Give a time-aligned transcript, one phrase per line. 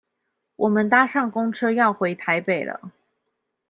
[0.55, 2.91] 我們搭上公車要回台北了